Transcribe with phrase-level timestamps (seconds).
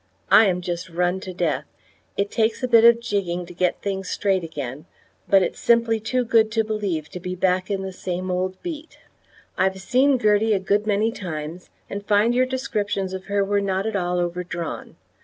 [0.31, 1.65] I am just run to death.
[2.17, 4.87] It takes a bit of jigging to get things straight again,
[5.27, 8.97] but it's simply too good to believe to be back in the same old beat.
[9.59, 13.85] I've seen Gertie a good many times, and find your descriptions of her were not
[13.85, 14.95] at all overdrawn.